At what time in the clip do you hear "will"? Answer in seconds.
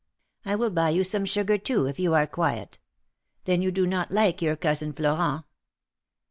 0.55-0.71